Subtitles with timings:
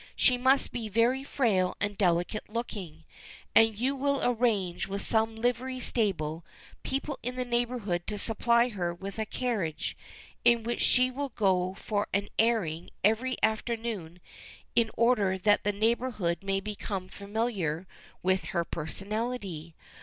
[0.15, 3.03] She must be very frail and delicate looking,
[3.53, 6.43] and you will arrange with some livery stable
[6.81, 9.95] people in the neighborhood to supply her with a carriage,
[10.43, 14.19] in which she will go for an airing every afternoon
[14.75, 17.85] in order that the neighborhood may become familiar
[18.23, 19.75] with her personality.